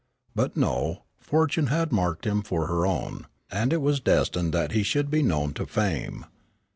But 0.33 0.57
no, 0.57 1.03
Fortune 1.19 1.67
had 1.67 1.91
marked 1.91 2.25
him 2.25 2.41
for 2.41 2.65
her 2.65 2.87
own, 2.87 3.27
and 3.51 3.71
it 3.71 3.81
was 3.81 3.99
destined 3.99 4.51
that 4.51 4.71
he 4.71 4.81
should 4.81 5.11
be 5.11 5.21
known 5.21 5.53
to 5.53 5.67
fame. 5.67 6.25